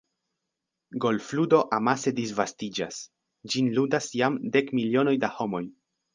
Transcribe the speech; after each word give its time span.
Golfludo 1.03 1.59
amase 1.77 2.13
disvastiĝas– 2.21 2.99
ĝin 3.53 3.69
ludas 3.77 4.09
jam 4.23 4.41
dek 4.59 4.75
milionoj 4.81 5.17
da 5.27 5.33
homoj. 5.39 5.65